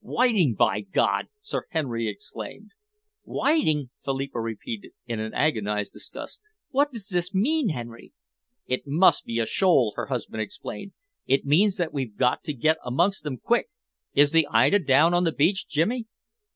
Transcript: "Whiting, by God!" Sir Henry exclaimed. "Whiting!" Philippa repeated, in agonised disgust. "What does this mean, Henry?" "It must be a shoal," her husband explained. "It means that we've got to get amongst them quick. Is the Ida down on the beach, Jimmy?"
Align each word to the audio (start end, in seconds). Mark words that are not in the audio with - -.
"Whiting, 0.03 0.55
by 0.55 0.81
God!" 0.81 1.27
Sir 1.41 1.67
Henry 1.69 2.07
exclaimed. 2.07 2.71
"Whiting!" 3.23 3.91
Philippa 4.03 4.41
repeated, 4.41 4.93
in 5.05 5.19
agonised 5.31 5.93
disgust. 5.93 6.41
"What 6.71 6.91
does 6.91 7.09
this 7.09 7.35
mean, 7.35 7.69
Henry?" 7.69 8.11
"It 8.65 8.87
must 8.87 9.25
be 9.25 9.37
a 9.37 9.45
shoal," 9.45 9.93
her 9.95 10.07
husband 10.07 10.41
explained. 10.41 10.93
"It 11.27 11.45
means 11.45 11.77
that 11.77 11.93
we've 11.93 12.17
got 12.17 12.43
to 12.45 12.53
get 12.53 12.77
amongst 12.83 13.21
them 13.23 13.37
quick. 13.37 13.69
Is 14.15 14.31
the 14.31 14.47
Ida 14.49 14.79
down 14.79 15.13
on 15.13 15.23
the 15.23 15.31
beach, 15.31 15.67
Jimmy?" 15.67 16.07